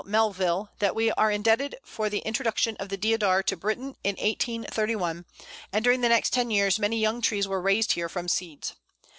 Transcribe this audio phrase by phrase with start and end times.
[0.03, 5.25] Melville that we are indebted for the introduction of the Deodar to Britain in 1831,
[5.71, 8.73] and during the next ten years many young trees were raised here from seeds.